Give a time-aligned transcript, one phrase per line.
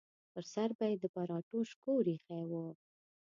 [0.33, 2.53] پر سر به یې د پراټو شکور ایښی و.